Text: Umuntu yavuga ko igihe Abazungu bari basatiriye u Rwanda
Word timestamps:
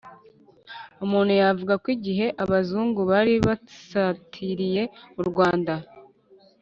Umuntu 1.05 1.31
yavuga 1.41 1.73
ko 1.81 1.87
igihe 1.97 2.25
Abazungu 2.43 2.99
bari 3.11 3.33
basatiriye 3.47 4.83
u 5.21 5.23
Rwanda 5.29 5.73